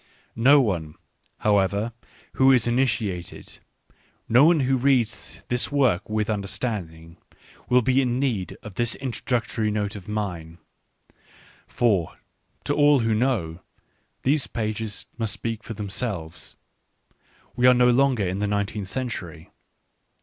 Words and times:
Noone, 0.35 0.95
however, 1.41 1.93
who 2.33 2.51
is 2.51 2.65
initiated, 2.65 3.59
no 4.27 4.47
onewho 4.51 4.81
reads 4.81 5.43
this 5.47 5.71
work 5.71 6.09
with 6.09 6.27
understanding, 6.27 7.17
will 7.69 7.83
be 7.83 8.01
in 8.01 8.19
need 8.19 8.57
of 8.63 8.73
this 8.73 8.95
introductory 8.95 9.69
note 9.69 9.95
of 9.95 10.07
mine; 10.07 10.57
for, 11.67 12.17
to 12.63 12.73
all 12.73 13.01
who 13.01 13.13
know, 13.13 13.59
these 14.23 14.47
pages 14.47 15.05
must 15.19 15.33
speak 15.33 15.63
for 15.63 15.75
themselves. 15.75 16.55
We 17.55 17.67
are 17.67 17.73
no 17.75 17.91
longer 17.91 18.27
in 18.27 18.39
the 18.39 18.47
nineteenth 18.47 18.87
century. 18.87 19.51